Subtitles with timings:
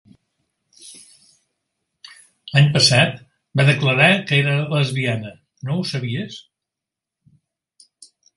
[2.53, 3.21] L'any passat
[3.61, 5.35] va declarar que era lesbiana,
[5.69, 6.41] no ho sabies?